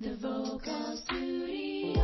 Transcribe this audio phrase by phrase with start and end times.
[0.00, 2.00] The Vocal Studio.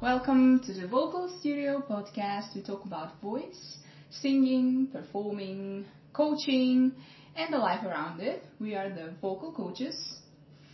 [0.00, 2.54] Welcome to the Vocal Studio podcast.
[2.54, 3.78] We talk about voice,
[4.08, 6.92] singing, performing, coaching,
[7.34, 8.44] and the life around it.
[8.60, 10.20] We are the vocal coaches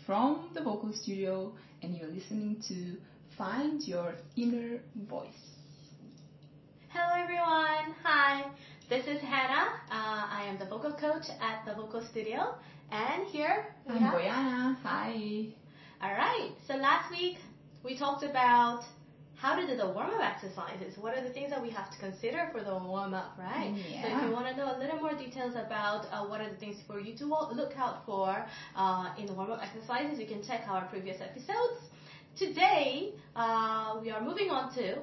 [0.05, 2.99] from the Vocal Studio, and you're listening to
[3.39, 5.57] Find Your Inner Voice.
[6.91, 7.95] Hello everyone.
[8.03, 8.51] Hi.
[8.89, 9.81] This is Hanna.
[9.91, 12.55] Uh, I am the vocal coach at the Vocal Studio,
[12.91, 14.15] and here we I'm have.
[14.15, 14.77] Bojana.
[14.83, 15.47] Hi.
[16.03, 16.51] All right.
[16.67, 17.39] So last week
[17.83, 18.85] we talked about
[19.37, 20.97] how to do the warm-up exercises.
[20.99, 23.75] What are the things that we have to consider for the warm-up, right?
[23.91, 24.03] Yeah.
[24.03, 26.57] So if you want to know a little more details about uh, what are the
[26.57, 30.63] things for you to look out for uh, in the warm-up exercises, you can check
[30.69, 31.81] our previous episodes.
[32.39, 34.97] Today uh, we are moving on to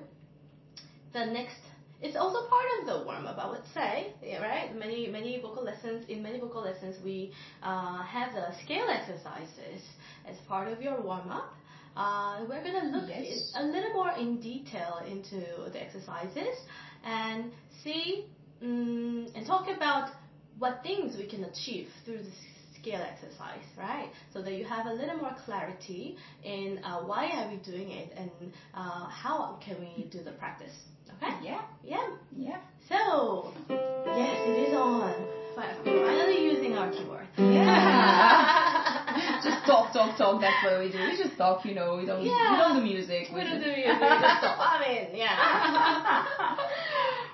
[1.14, 1.63] the next.
[2.04, 4.76] It's also part of the warm-up, I would say, yeah, right?
[4.76, 7.32] Many many vocal lessons in many vocal lessons we
[7.64, 9.82] uh, have the scale exercises
[10.26, 11.48] as part of your warm-up.
[11.96, 13.52] Uh, we're gonna look Yes.
[13.56, 16.56] a little more in detail into the exercises
[17.04, 17.48] and
[17.84, 18.26] see
[18.62, 20.06] mm and talk about
[20.60, 22.32] what things we can achieve through the
[22.84, 24.10] scale exercise, right?
[24.34, 28.12] So that you have a little more clarity in uh, why are we doing it
[28.18, 28.30] and
[28.74, 30.74] uh, how can we do the practice.
[31.18, 31.32] Okay?
[31.42, 31.62] Yeah.
[31.84, 32.06] Yeah.
[32.36, 32.58] Yeah.
[32.90, 35.14] So yes, it is on.
[35.56, 37.26] Fi- Finally using our keyboard.
[37.38, 39.40] Yeah.
[39.44, 40.42] just talk, talk, talk.
[40.42, 40.98] That's what we do.
[40.98, 41.96] We just talk, you know.
[41.96, 42.52] We don't, Yeah.
[42.52, 43.28] we don't do music.
[43.34, 44.02] We don't just- do music.
[44.02, 44.58] We just talk.
[44.60, 46.26] I mean, yeah.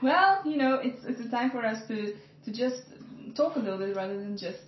[0.07, 2.13] well, you know, it's it's a time for us to
[2.45, 2.81] to just
[3.35, 4.59] talk a little bit rather than just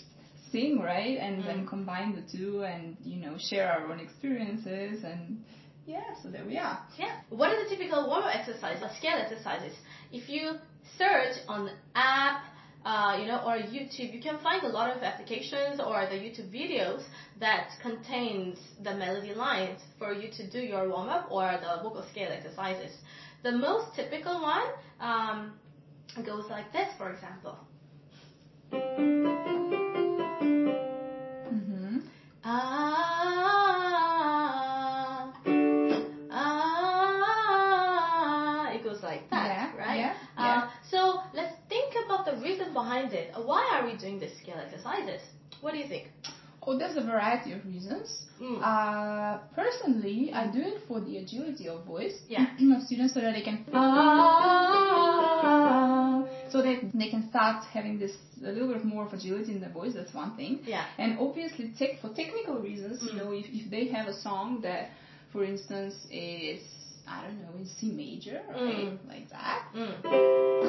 [0.51, 1.17] sing, right?
[1.17, 1.69] And then Mm.
[1.69, 5.43] combine the two, and you know, share our own experiences, and
[5.85, 6.13] yeah.
[6.21, 6.77] So there we are.
[6.97, 7.13] Yeah.
[7.29, 9.75] What are the typical warm-up exercises, or scale exercises?
[10.11, 10.43] If you
[10.97, 12.41] search on app,
[12.85, 16.49] uh, you know, or YouTube, you can find a lot of applications or the YouTube
[16.51, 17.01] videos
[17.39, 22.31] that contains the melody lines for you to do your warm-up or the vocal scale
[22.31, 22.93] exercises.
[23.43, 24.67] The most typical one
[24.99, 25.53] um,
[26.25, 27.55] goes like this, for example.
[34.03, 35.31] Ah,
[37.41, 39.99] ah, it goes like that, Yeah, right?
[39.99, 40.67] yeah, Uh, yeah.
[40.89, 43.31] so let's think about the reason behind it.
[43.35, 45.21] Why are we doing this scale exercises?
[45.61, 46.09] What do you think?
[46.67, 48.07] Oh, there's a variety of reasons.
[48.39, 48.59] Mm.
[48.61, 52.45] Uh, personally, I do it for the agility of voice Yeah.
[52.75, 54.59] of students so that they can ah,
[56.51, 58.11] so that they can start having this
[58.43, 59.93] a little bit more of agility in their voice.
[59.93, 60.59] That's one thing.
[60.65, 60.85] Yeah.
[60.97, 63.17] And obviously, tech, for technical reasons, you Mm.
[63.17, 64.89] know, if, if they have a song that,
[65.31, 66.61] for instance, is
[67.07, 68.97] I don't know, in C major, right, Mm.
[69.09, 69.95] like that, Mm.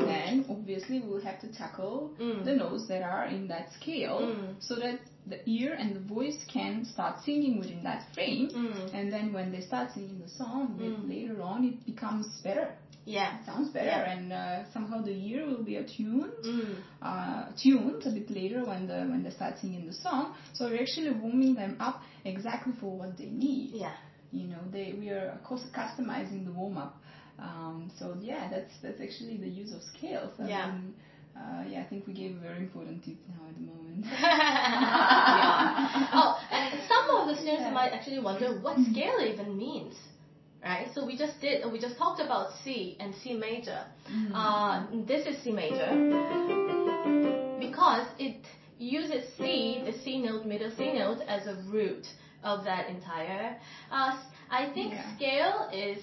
[0.07, 2.45] then obviously we'll have to tackle Mm.
[2.45, 4.55] the notes that are in that scale Mm.
[4.59, 8.49] so that the ear and the voice can start singing within that frame.
[8.49, 8.95] Mm.
[8.95, 10.67] And then when they start singing the song,
[11.09, 12.69] later on it becomes better.
[13.05, 13.45] Yeah.
[13.45, 14.13] Sounds better, Yeah.
[14.13, 16.75] and uh, somehow the ear will be attuned, Mm.
[17.03, 20.35] uh, tuned a bit later when the when they start singing the song.
[20.53, 23.71] So we're actually warming them up exactly for what they need.
[23.75, 23.95] Yeah.
[24.31, 26.95] You know, they we are of course customizing the warm up.
[27.39, 30.31] Um, so yeah, that's that's actually the use of scales.
[30.39, 30.71] I Yeah.
[30.73, 30.95] mean,
[31.37, 34.05] uh, yeah, I think we gave a very important tip now at the moment.
[34.13, 36.09] yeah.
[36.15, 37.73] Oh, and some of the students Yeah.
[37.73, 39.95] might actually wonder what scale even means,
[40.63, 40.89] right?
[40.95, 43.85] So we just did, we just talked about C and C major.
[44.11, 44.31] Mm.
[44.35, 45.89] Uh, this is C major
[47.59, 48.45] because it
[48.79, 52.07] uses C, the C note, middle C note, as a root
[52.43, 53.57] of that entire.
[53.91, 54.19] Uh,
[54.51, 55.17] I think Yeah.
[55.17, 56.03] scale is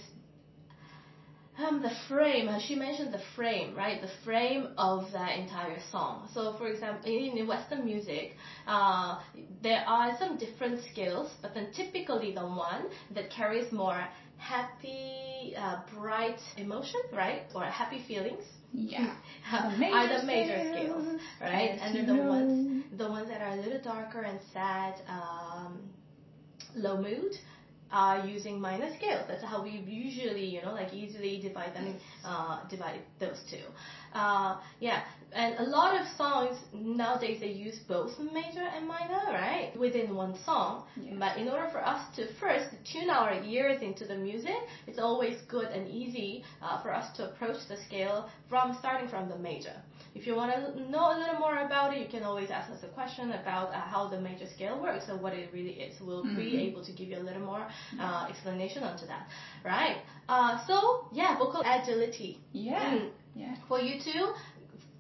[1.60, 4.02] um, the frame, uh, she mentioned the frame, right?
[4.02, 6.30] The frame of that entire song.
[6.34, 9.20] So, for example, in, in Western music, uh,
[9.62, 14.08] there are some different scales, but then typically the one that carries more
[14.40, 17.44] happy, uh, bright emotion, right?
[17.54, 18.44] Or happy feelings.
[18.74, 19.14] yeah.
[19.54, 21.78] are the major scales, right?
[21.82, 25.80] And then the ones the ones that are a little darker and sad, um,
[26.76, 27.34] low mood,
[27.92, 29.26] are using minor scales.
[29.28, 31.96] That's how we usually, you know, like easily divide them,
[32.26, 33.64] uh, divide those two.
[34.14, 35.04] Uh, yeah,
[35.34, 40.36] and a lot of songs nowadays they use both major and minor, right, within one
[40.46, 40.84] song.
[40.96, 41.14] Yeah.
[41.20, 44.58] But in order for us to first tune our ears into the music,
[44.88, 49.30] it's always good and easy uh, for us to approach the scale from starting from
[49.30, 49.76] the major.
[50.16, 52.82] If you want to know a little more about it, you can always ask us
[52.84, 55.94] a question about uh, how the major scale works and what it really is.
[56.02, 56.68] We'll be Mhm.
[56.68, 57.66] able to give you a little more
[58.00, 59.28] uh, explanation onto that,
[59.64, 59.98] right?
[60.28, 60.76] Uh, so
[61.12, 62.38] yeah, vocal agility.
[62.54, 62.84] Yeah.
[62.96, 63.10] Mm.
[63.36, 63.56] Yeah.
[63.68, 64.34] For you to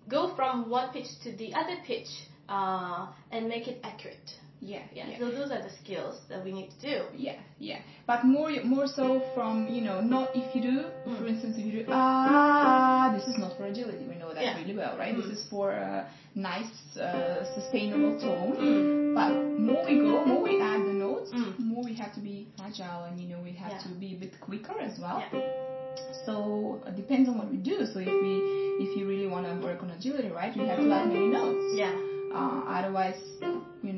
[0.07, 2.09] go from one pitch to the other pitch
[2.47, 4.29] uh, and make it accurate.
[4.61, 5.07] Yeah, Yeah.
[5.09, 5.19] yeah.
[5.19, 6.97] So those are the skills that we need to do.
[7.15, 10.77] Yeah, yeah, but more more so from you know not if you do
[11.07, 11.17] Mm.
[11.17, 14.57] for instance if you do ah this is not for agility we know that Yeah.
[14.59, 15.21] really well right Mm.
[15.21, 19.15] this is for a nice uh, sustainable tone Mm.
[19.19, 19.31] but
[19.67, 21.51] more we go more we add the notes Mm.
[21.71, 22.35] more we have to be
[22.67, 23.83] agile and you know we have Yeah.
[23.87, 25.23] to be a bit quicker as well
[26.25, 28.33] so it depends on what we do so if we
[28.83, 31.65] if you really want to work on agility right you have to add many notes
[31.75, 31.93] Yeah.
[32.37, 33.19] uh, otherwise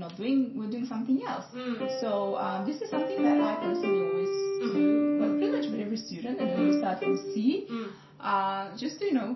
[0.06, 1.78] not doing we're doing something else Mm.
[2.02, 2.10] so
[2.46, 4.34] um, this is something that I personally always
[4.76, 4.86] do,
[5.20, 7.88] but pretty much with every student, and then we start from C, Mm.
[8.30, 9.30] uh, just to you know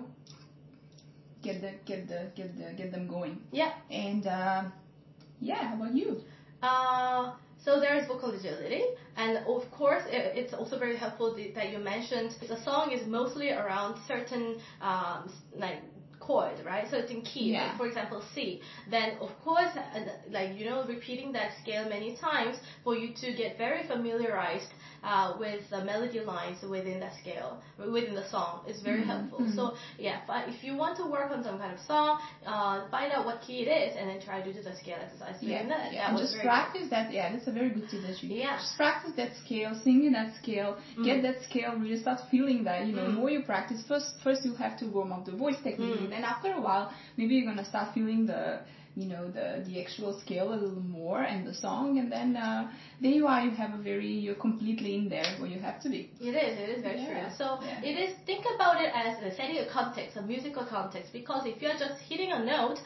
[1.42, 3.40] get the get the get the get them going.
[3.52, 3.72] Yeah.
[3.90, 4.62] And uh,
[5.40, 6.08] yeah, how about you?
[6.62, 7.32] Uh,
[7.64, 8.82] so there is vocal agility,
[9.16, 13.50] and of course, i- it's also very helpful that you mentioned the song is mostly
[13.50, 15.28] around certain um,
[15.64, 15.80] like
[16.26, 16.86] chord, right?
[16.90, 17.52] So it's in key.
[17.52, 17.66] Yeah.
[17.66, 18.60] Like, for example, C.
[18.90, 19.72] Then of course,
[20.30, 24.70] like you know, repeating that scale many times for you to get very familiarized
[25.02, 29.40] uh, with the melody lines within that scale, within the song, is very Mhm, helpful.
[29.40, 29.54] mhm.
[29.54, 33.12] So yeah, but if you want to work on some kind of song, uh, find
[33.12, 35.92] out what key it is, and then try to do the scale exercise within that.
[35.92, 36.06] yeah.
[36.06, 36.48] That and just very good.
[36.50, 37.12] practice that.
[37.12, 38.00] Yeah, that's a very good you
[38.36, 38.56] Yeah.
[38.58, 41.22] Just practice that scale, sing in that scale, get Mm.
[41.22, 42.86] that scale, really start feeling that.
[42.86, 43.14] You know, Mm.
[43.14, 46.04] more you practice, first first you have to warm up the voice technique, Mm.
[46.04, 48.60] and then after a while, maybe you're gonna start feeling the
[48.96, 52.70] you know the the actual scale a little more and the song, and then uh,
[53.00, 53.40] there you are.
[53.42, 56.10] You have a very you're completely in there where you have to be.
[56.20, 57.34] It is, it is very Yeah, true.
[57.36, 57.80] So yeah.
[57.90, 61.60] it is, think about it as uh, setting a context, a musical context, because if
[61.62, 62.78] you're just hitting a note,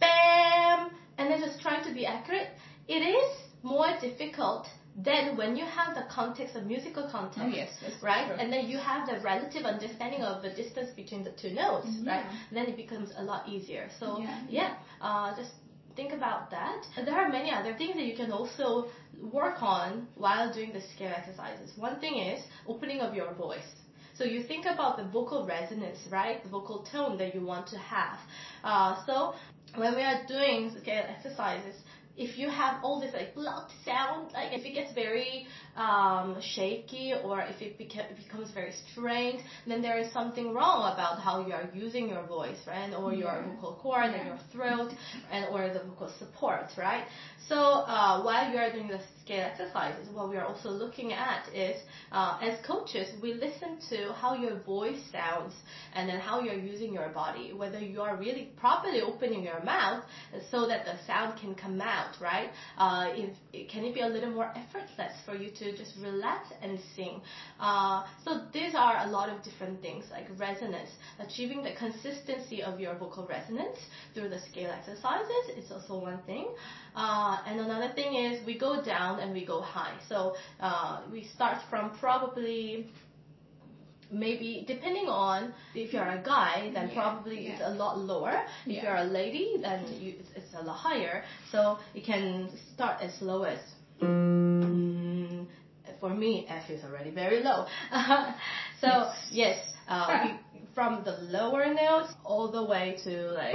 [0.00, 2.48] bam, and then just trying to be accurate,
[2.88, 3.30] it is
[3.62, 7.40] more difficult than when you have the context of musical context.
[7.44, 7.68] Oh yes,
[8.02, 8.36] Right, true.
[8.36, 12.24] and then you have the relative understanding of the distance between the two notes, right?
[12.50, 13.88] Then it becomes a lot easier.
[14.00, 14.40] So Yeah.
[14.48, 15.52] yeah, uh, just
[15.94, 16.84] think about that.
[17.04, 18.88] There are many other things that you can also
[19.32, 21.76] work on while doing the scale exercises.
[21.76, 23.70] One thing is opening of your voice.
[24.14, 26.42] So you think about the vocal resonance, right?
[26.42, 28.18] The vocal tone that you want to have.
[28.64, 29.34] Uh, so
[29.76, 31.76] when we are doing scale exercises,
[32.18, 37.14] if you have all this like loud sound, like if it gets very um, shaky
[37.24, 41.52] or if it beca- becomes very strained, then there is something wrong about how you
[41.52, 42.92] are using your voice, right?
[42.94, 43.46] Or your Yeah.
[43.54, 44.14] vocal cord Yeah.
[44.18, 44.90] and your throat
[45.30, 47.04] and or the vocal support, right?
[47.48, 51.42] So uh, while you are doing the scale exercises, what we are also looking at
[51.54, 51.76] is
[52.12, 55.54] uh, as coaches, we listen to how your voice sounds
[55.94, 60.02] and then how you're using your body, whether you are really properly opening your mouth
[60.50, 62.50] so that the sound can come out, right?
[62.76, 66.78] Uh, if, can it be a little more effortless for you to just relax and
[66.94, 67.20] sing?
[67.60, 72.80] Uh, so these are a lot of different things like resonance, achieving the consistency of
[72.80, 73.78] your vocal resonance
[74.14, 76.48] through the scale exercises It's also one thing.
[76.94, 79.96] Uh, and another thing is we go down and we go high.
[80.08, 82.86] So uh, we start from probably
[84.10, 88.42] maybe depending on if you're a guy then Yeah, probably it's a lot lower.
[88.66, 88.82] If Yeah.
[88.82, 91.24] you're a lady then you, it's, it's a lot higher.
[91.52, 93.58] So it can start as low as
[94.00, 95.46] mm,
[96.00, 97.66] for me f is already very low.
[98.80, 99.58] So yes
[99.88, 100.28] uh, we,
[100.74, 103.54] from the lower notes all the way to like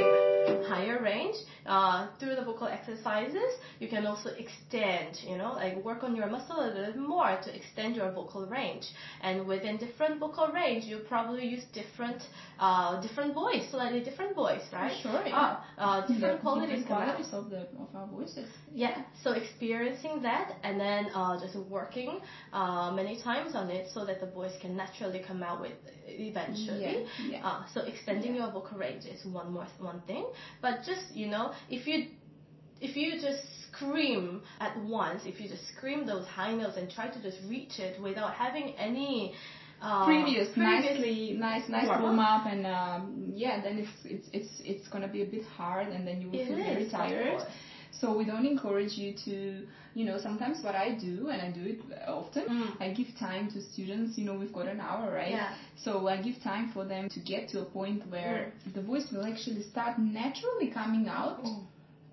[0.67, 1.35] higher range
[1.65, 6.27] uh, through the vocal exercises you can also extend you know like work on your
[6.27, 8.85] muscle a little bit more to extend your vocal range
[9.21, 12.21] and within different vocal range you probably use different
[12.59, 15.57] uh, different voice slightly different voice right Sure, yeah.
[15.77, 18.47] uh, uh, different qualities different qualities of the of our voices.
[18.73, 22.19] Yeah, so experiencing that and then uh, just working
[22.51, 25.73] uh, many times on it so that the voice can naturally come out with
[26.07, 26.81] eventually.
[26.81, 26.92] Yeah,
[27.29, 27.45] yeah.
[27.45, 30.25] Uh, so extending your vocal range is one more one thing.
[30.61, 32.07] But just you know, if you
[32.81, 37.07] if you just scream at once, if you just scream those high notes and try
[37.07, 39.33] to just reach it without having any
[39.81, 42.01] uh, previous, previous nicely, nice, nice warm-up.
[42.01, 45.87] warm up, and um, yeah, then it's it's it's it's gonna be a bit hard,
[45.87, 47.41] and then you will It feel very tired.
[47.99, 51.63] So we don't encourage you to, you know, sometimes what I do, and I do
[51.65, 52.81] it often, Mm.
[52.81, 54.17] I give time to students.
[54.17, 55.31] You know, we've got an hour, right?
[55.31, 55.53] Yeah.
[55.77, 59.25] So I give time for them to get to a point where the voice will
[59.25, 61.43] actually start naturally coming out.
[61.43, 61.63] Mm.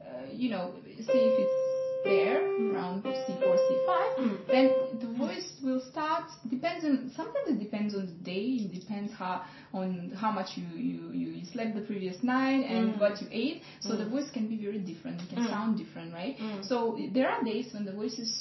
[0.00, 1.69] Uh, you know, see if it's
[2.04, 2.38] there
[2.72, 3.90] around C4, C5
[4.20, 4.36] Mm.
[4.48, 8.44] then the voice will start depends on sometimes it depends on the day.
[8.64, 9.42] It depends how
[9.72, 13.00] on how much you you, you slept the previous night and Mm.
[13.00, 13.62] what you ate.
[13.80, 14.10] So the Mm.
[14.10, 15.22] voice can be very different.
[15.22, 15.50] It can Mm.
[15.50, 16.36] sound different, right?
[16.38, 16.64] Mm.
[16.70, 18.32] So there are days when the voice is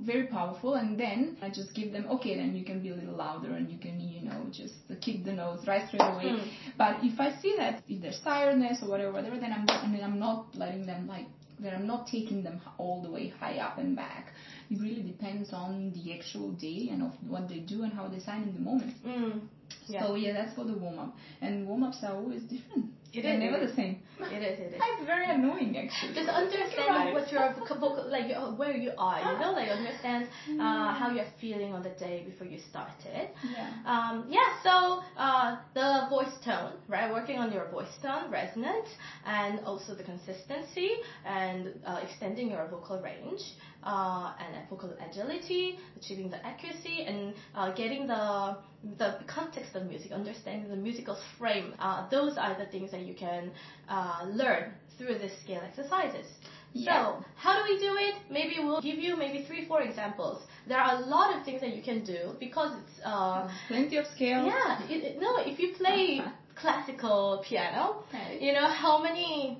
[0.00, 2.36] very powerful, and then I just give them okay.
[2.36, 5.32] Then you can be a little louder, and you can you know just kick the
[5.32, 6.30] notes right straight away.
[6.32, 6.44] Mm.
[6.78, 10.02] But if I see that if there's tiredness or whatever, whatever, then I'm I mean,
[10.08, 11.26] I'm not letting them like
[11.60, 11.74] that.
[11.74, 14.32] I'm not taking them all the way high up and back.
[14.70, 18.18] It really depends on the actual day and of what they do and how they
[18.18, 18.94] sign in the moment.
[19.06, 19.40] Mm.
[19.88, 20.06] Yeah.
[20.06, 21.16] So yeah, that's for the warm up.
[21.40, 22.86] And warm ups are always different.
[23.12, 24.02] It They're is, never it the same.
[24.20, 24.58] It is.
[24.58, 24.80] It is.
[24.82, 26.12] It's very annoying actually.
[26.14, 27.14] Just understand it.
[27.14, 28.26] what your vocal, like
[28.58, 30.60] where you are, you know, like understand Mm.
[30.60, 33.30] uh, how you're feeling on the day before you started.
[33.56, 33.70] Yeah.
[33.86, 37.10] Um, yeah, so uh, the voice tone, right?
[37.10, 38.88] Working on your voice tone, resonance,
[39.24, 40.90] and also the consistency
[41.24, 43.42] and uh, extending your vocal range
[43.82, 48.56] uh, and vocal agility, achieving the accuracy, and uh, getting the
[48.98, 51.74] the context of music, understanding the musical frame.
[51.78, 53.50] Uh, those are the things that you can
[53.88, 56.26] uh, learn through the scale exercises.
[56.72, 57.14] Yeah.
[57.16, 58.14] So, how do we do it?
[58.30, 60.42] Maybe we'll give you maybe three, four examples.
[60.68, 64.06] There are a lot of things that you can do because it's uh, Plenty of
[64.14, 64.46] scales.
[64.52, 64.82] yeah.
[64.88, 66.20] It, it- no, if you play
[66.60, 68.40] classical piano, Right.
[68.40, 69.58] you know how many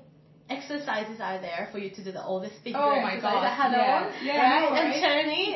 [0.49, 4.11] exercises are there for you to do the the finger Oh my God, hello, yeah,
[4.23, 4.79] yeah, right, right.
[4.79, 5.53] and turning,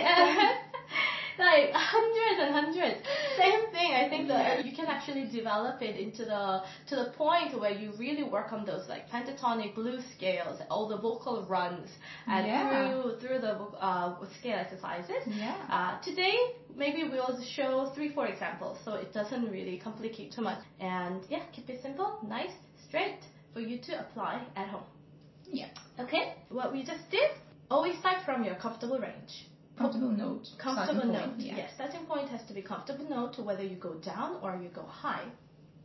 [1.39, 2.99] like hundreds and hundreds.
[3.37, 3.91] Same thing.
[3.93, 7.91] I think that you can actually develop it into the to the point where you
[7.97, 11.89] really work on those like pentatonic blues scales, all the vocal runs,
[12.27, 12.69] and Yeah.
[12.69, 15.23] through through the uh, scale exercises.
[15.27, 15.55] Yeah.
[15.69, 16.35] Uh, today,
[16.75, 20.59] maybe we'll show three, four examples, so it doesn't really complicate too much.
[20.79, 22.51] And yeah, keep it simple, nice,
[22.87, 23.19] straight
[23.53, 24.83] for you to apply at home.
[25.51, 25.67] Yeah.
[25.99, 27.29] Okay, what we just did,
[27.69, 29.47] always start from your comfortable range.
[29.81, 30.45] Comfortable note.
[30.57, 31.29] Comfortable note.
[31.29, 31.55] point, Yeah.
[31.57, 34.69] Yes, starting point has to be comfortable note, to whether you go down or you
[34.69, 35.25] go high.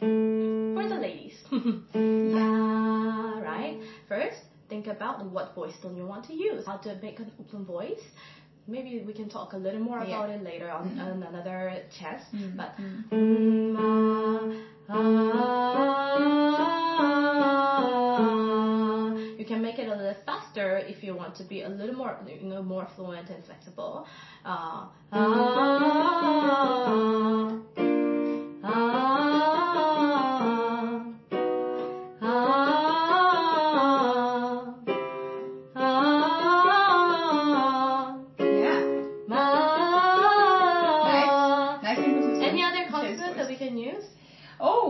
[0.00, 1.37] For the ladies.
[2.38, 3.79] Ah, right.
[4.09, 6.65] First, think about what voice tone you want to use.
[6.67, 8.03] How to make an open voice.
[8.69, 10.17] Maybe we can talk a little more Yeah.
[10.17, 11.00] about it later on, Mhm.
[11.07, 11.59] on another
[11.99, 12.23] chance.
[12.35, 13.07] Mm, But mm.
[20.57, 24.07] Faster if you want to be a little more, you know, more fluent and flexible.
[24.45, 25.27] Uh, ah,
[28.63, 29.53] ah, ah,
[38.39, 38.81] Yeah.
[41.83, 42.43] Nice and.
[42.43, 44.05] Any other Yes, consonant that we can use?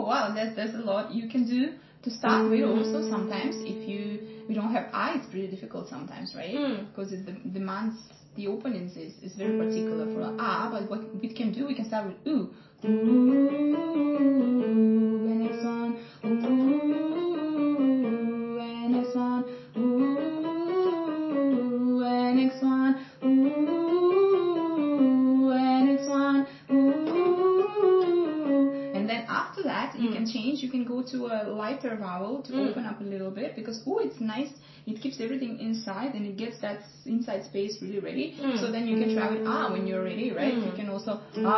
[0.07, 1.73] Wow, there's there's a lot you can do
[2.05, 2.63] to start with.
[2.63, 6.55] Also, sometimes if you we don't have I, it's pretty difficult sometimes, right?
[6.55, 6.87] Mm.
[6.89, 7.95] Because it demands
[8.37, 10.69] the openings is, is very particular for ah.
[10.71, 12.49] But what we can do, we can start with ooh,
[12.85, 12.89] ooh,
[15.27, 16.29] and next one, ooh,
[18.61, 19.45] and next one,
[19.77, 20.16] ooh,
[29.07, 30.15] and then after that you Mm.
[30.17, 30.57] can change.
[30.65, 32.69] You can go to a lighter vowel to Mm.
[32.71, 34.51] open up a little bit because oh, it's nice.
[34.87, 36.79] It keeps everything inside and it gets that
[37.15, 38.27] inside space really ready.
[38.41, 38.59] Mm.
[38.61, 40.55] So then you can try with ah when you're ready, right?
[40.55, 40.67] Mm.
[40.67, 41.13] You can also
[41.45, 41.53] ah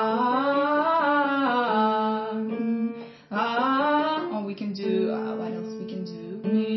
[2.37, 4.29] mm, ah.
[4.33, 5.73] Or we can do uh, what else?
[5.81, 6.69] We can do me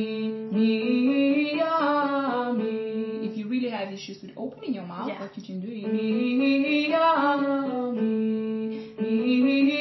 [0.55, 2.71] me ah me.
[3.27, 5.19] If you really have issues with opening your mouth, Yeah.
[5.23, 9.75] what you can do is me ah me me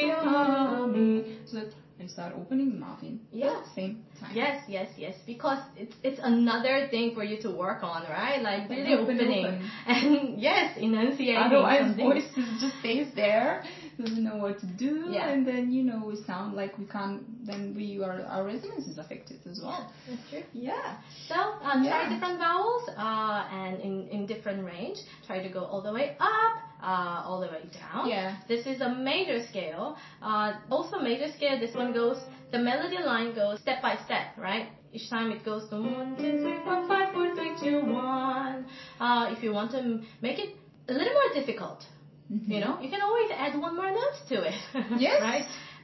[2.13, 3.61] start opening the mouth in Yeah.
[3.75, 4.31] same time.
[4.35, 5.15] Yes, yes, yes.
[5.25, 8.41] Because it's it's another thing for you to work on, right?
[8.41, 9.69] Like really Open, opening open.
[9.87, 11.37] and yes, enunciating.
[11.47, 12.05] Otherwise, something.
[12.09, 12.29] voice
[12.63, 13.63] just stays there,
[13.97, 15.29] doesn't know what to do, Yeah.
[15.31, 17.21] and then you know we sound like we can't.
[17.45, 19.81] Then we our our resonance is affected as well.
[20.07, 20.43] That's true.
[20.53, 20.97] Yeah.
[21.27, 22.09] So try Yeah.
[22.13, 24.97] different vowels uh, and in, in different range.
[25.27, 28.09] Try to go all the way up, uh, all the way down.
[28.09, 28.35] Yeah.
[28.47, 29.97] This is a major scale.
[30.21, 31.59] Uh, also major scale.
[31.59, 32.17] This one goes.
[32.51, 34.67] The melody line goes step by step, right?
[34.93, 38.65] Each time it goes to one, two, three, four, five, four, three, two, one.
[38.99, 40.49] Uh, if you want to make it
[40.89, 41.85] a little more difficult,
[42.29, 44.53] you know, you can always add one more note to it.
[44.99, 45.21] Yes.
[45.21, 45.45] right?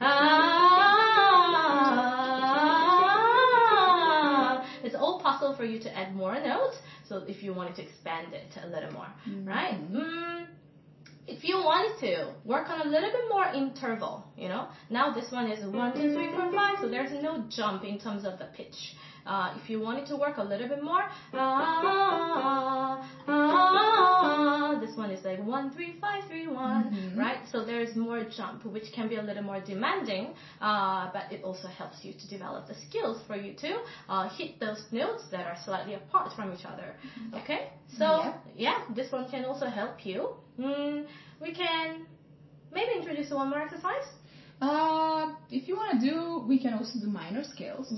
[3.70, 6.76] Ah, it's all possible for you to add more notes.
[7.08, 9.08] So if you wanted to expand it a little more,
[9.44, 9.74] right?
[9.92, 10.46] Mhm.
[11.28, 15.30] If you wanted to work on a little bit more interval, you know, now this
[15.30, 18.46] one is one, two, three, four, five, so there's no jump in terms of the
[18.56, 18.94] pitch.
[19.28, 21.02] Uh, if you wanted to work a little bit more,
[21.34, 27.18] ah, ah, this one is like one, three five three one, Mhm.
[27.18, 27.40] right?
[27.52, 31.40] So there is more jump, which can be a little more demanding, uh, but it
[31.44, 33.72] also helps you to develop the skills for you to
[34.08, 36.88] uh, hit those notes that are slightly apart from each other.
[37.34, 37.60] Okay,
[37.98, 38.32] so Yeah.
[38.56, 40.20] yeah, this one can also help you.
[40.58, 41.06] Mm,
[41.40, 42.06] we can
[42.72, 44.08] maybe introduce one more exercise.
[44.60, 47.92] Uh, if you want to do, we can also do minor scales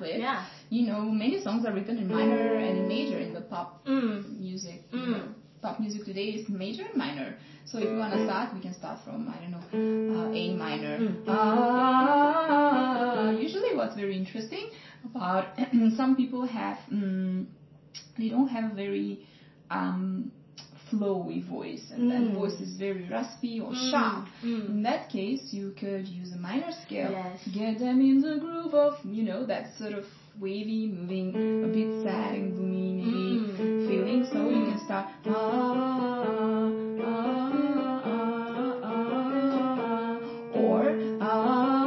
[0.00, 0.18] with.
[0.18, 0.44] yeah.
[0.70, 4.40] You know, many songs are written in minor and in major in the pop Mm.
[4.40, 4.82] music.
[4.92, 5.12] you Mm.
[5.12, 5.24] know.
[5.60, 7.36] Pop music today is major and minor.
[7.64, 9.64] So if you want to start, we can start from I don't know
[10.14, 10.98] uh, A minor.
[10.98, 11.16] Mm.
[11.26, 14.70] Ah, usually, what's very interesting
[15.04, 15.44] about
[15.96, 17.44] some people have mm,
[18.18, 19.20] they don't have a very
[19.70, 20.30] um,
[20.90, 22.34] flowy voice, and that Mm.
[22.34, 23.90] voice is very raspy or Mm.
[23.90, 24.24] sharp.
[24.42, 24.68] Mm.
[24.72, 27.38] In that case, you could use a minor scale Yes.
[27.52, 30.04] get them in the groove of, you know, that sort of
[30.40, 31.28] wavy, moving,
[31.64, 33.86] a bit sad and gloomy maybe Mm.
[33.88, 34.20] feeling.
[34.32, 35.30] So you can start ah,
[37.00, 40.20] ah, ah, ah,
[40.54, 41.78] or ah.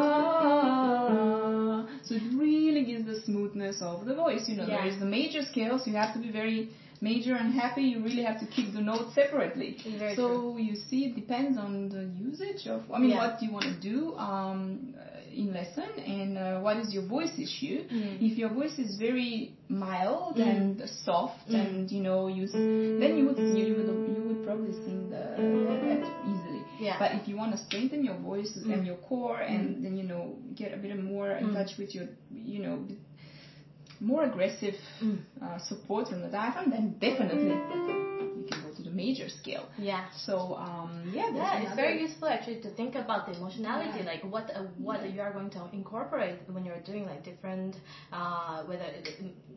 [2.03, 4.49] So it really gives the smoothness of the voice.
[4.49, 4.77] You know, Yeah.
[4.81, 6.69] there is the major scale, so you have to be very
[7.01, 7.81] major and happy.
[7.83, 9.77] You really have to keep the notes separately.
[9.97, 10.57] Very so true.
[10.59, 13.23] you see, it depends on the usage of, I mean, Yeah.
[13.31, 14.93] what you want to do um,
[15.33, 17.77] in lesson and uh, what is your voice issue.
[17.87, 18.21] Mm.
[18.21, 20.49] If your voice is very mild Mm.
[20.55, 21.55] and soft, Mm.
[21.61, 22.45] and you know, you
[23.01, 25.23] then you would you would you would probably sing the
[25.91, 26.61] that easily.
[26.79, 26.97] Yeah.
[26.99, 28.73] But if you want to strengthen your voice Mm.
[28.73, 30.23] and your core, and then you know
[30.55, 31.53] get a bit more in Mm.
[31.57, 32.07] touch with your
[32.53, 32.75] you know
[34.01, 35.19] more aggressive Mm.
[35.45, 37.49] uh, support from the diaphragm, then definitely
[38.37, 39.65] you can go to the major scale.
[39.77, 40.03] Yeah.
[40.25, 44.11] So um, yeah, that's Yeah, it's very useful actually to think about the emotionality, Yeah.
[44.13, 47.73] like what uh, what you are going to incorporate when you're doing like different,
[48.11, 48.87] uh, whether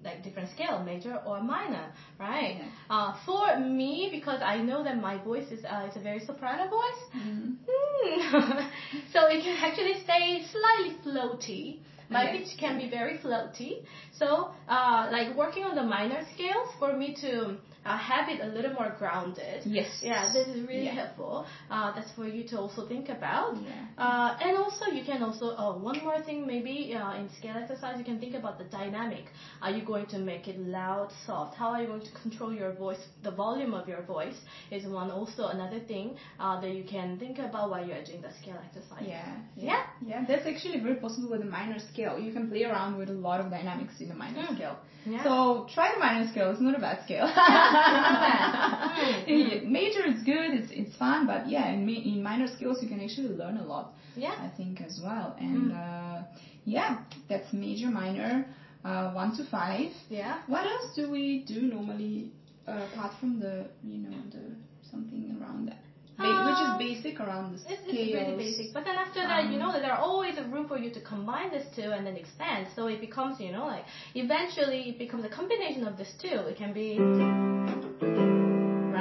[0.04, 1.86] like different scale, major or minor,
[2.20, 2.56] right?
[2.58, 2.68] Yeah.
[2.94, 6.64] Uh, for me, because I know that my voice is uh, is a very soprano
[6.78, 7.56] voice, Mhm.
[7.68, 8.60] Hmm.
[9.12, 11.64] so it can actually stay slightly floaty.
[12.10, 12.38] My Okay.
[12.38, 13.84] pitch can be very floaty.
[14.12, 18.46] So, uh, like working on the minor scales for me to uh, have it a
[18.46, 19.62] little more grounded.
[19.64, 19.88] Yes.
[20.02, 20.94] Yeah, this is really Yeah.
[20.94, 21.46] helpful.
[21.70, 23.56] Uh, that's for you to also think about.
[23.56, 23.70] Yeah.
[24.04, 27.96] Uh, and also, you can also, oh, one more thing maybe uh, in scale exercise,
[27.98, 29.24] you can think about the dynamic.
[29.62, 31.56] Are you going to make it loud, soft?
[31.56, 33.02] How are you going to control your voice?
[33.22, 34.38] The volume of your voice
[34.70, 38.22] is one also another thing uh, that you can think about while you are doing
[38.22, 39.04] the scale exercise.
[39.06, 39.82] Yeah, Yeah?
[40.06, 40.24] yeah.
[40.26, 42.18] That's actually very possible with the minor scale.
[42.18, 44.54] You can play around with a lot of dynamics in the minor Mm.
[44.56, 44.76] scale.
[45.06, 45.22] Yeah.
[45.22, 46.50] So try the minor scale.
[46.52, 47.26] It's not a bad scale.
[49.26, 50.50] Mm, Major is good.
[50.58, 53.86] It's it's fun, but yeah, in, in minor skills you can actually learn a lot.
[54.16, 54.34] yeah.
[54.46, 55.36] I think as well.
[55.40, 55.74] And Mm.
[55.84, 56.22] uh,
[56.64, 56.90] yeah,
[57.28, 58.46] that's major, minor,
[58.84, 59.90] uh, one to five.
[60.08, 60.34] Yeah.
[60.46, 62.30] What else do we do normally
[62.68, 63.54] uh, apart from the
[63.92, 64.44] you know the
[64.90, 65.82] something around that,
[66.16, 67.86] ba- which is Um, basic around the It's, scales.
[67.88, 68.72] it's really basic.
[68.74, 70.90] But then after that, you Um, know that there are always a room for you
[70.90, 72.68] to combine this two and then expand.
[72.76, 76.38] So it becomes, you know, like eventually it becomes a combination of this two.
[76.52, 76.98] It can be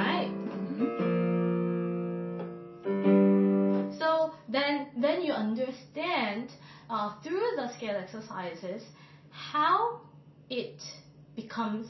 [0.00, 0.30] right.
[3.10, 3.98] Mhm.
[3.98, 6.50] So then then you understand
[6.90, 8.82] uh, through the scale exercises
[9.30, 9.98] how
[10.50, 10.80] it
[11.36, 11.86] becomes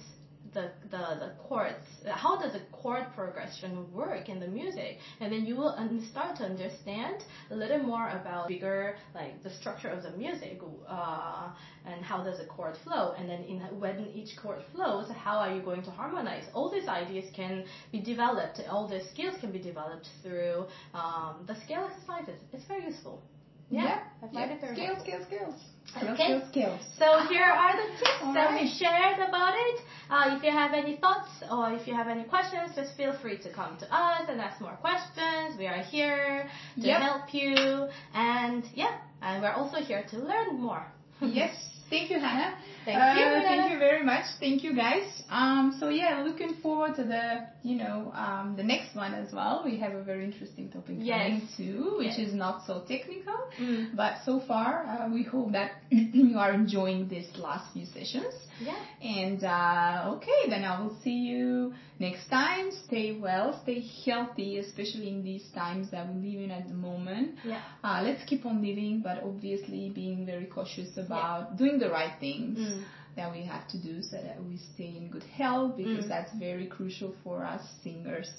[0.55, 4.99] the, the, the chords, how does the chord progression work in the music?
[5.21, 5.77] And then you will
[6.11, 11.51] start to understand a little more about bigger, like the structure of the music, uh,
[11.85, 13.14] and how does the chord flow?
[13.19, 16.45] And then in, when each chord flows, how are you going to harmonize?
[16.55, 21.55] All these ideas can be developed, all these skills can be developed through um, the
[21.64, 22.40] scale exercises.
[22.53, 23.21] It's very useful.
[23.70, 24.57] Yeah, I find yeah.
[24.57, 25.24] it very Skills, scales.
[25.27, 25.55] Scales,
[26.12, 26.14] Okay.
[26.24, 26.81] scales, scales.
[26.98, 29.81] So here are the tips All that we shared about it.
[30.11, 33.38] Uh, if you have any thoughts or if you have any questions, just feel free
[33.38, 35.57] to come to us and ask more questions.
[35.59, 36.48] We are here
[36.81, 37.00] to Yep.
[37.00, 40.87] help you, and yeah, and we're also here to learn more.
[41.20, 41.55] yes.
[41.90, 42.57] Thank you, Hanna.
[42.85, 44.25] Thank Uh, you, Thank you very much.
[44.40, 45.23] Thank you, guys.
[45.31, 49.62] Um, so yeah, looking forward to the, you know, um, the next one as well.
[49.64, 51.18] We have a very interesting topic Yes.
[51.18, 52.29] coming too, which Yes.
[52.29, 53.37] is not so technical.
[53.61, 53.94] Mm.
[53.97, 58.35] But so far, uh, we hope that you are enjoying these last few sessions.
[58.61, 58.77] Yeah.
[59.03, 62.66] And uh, okay, then I will see you next time.
[62.87, 67.29] Stay well, stay healthy, especially in these times that we live in at the moment.
[67.44, 67.61] Yeah.
[67.83, 72.59] Uh, let's keep on living, but obviously being very cautious about doing the right things
[72.59, 72.81] Mm.
[73.16, 76.09] that we have to do so that we stay in good health because Mm.
[76.14, 78.31] that's very crucial for us singers.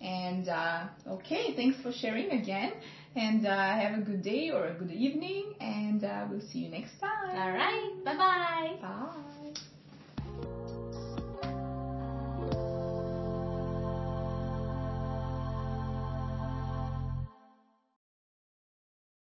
[0.00, 2.70] And uh, okay, thanks for sharing again.
[3.16, 6.68] And uh, have a good day or a good evening, and uh, we'll see you
[6.68, 7.36] next time.
[7.36, 7.90] All right.
[8.04, 8.72] Bye bye.
[8.80, 9.43] Bye.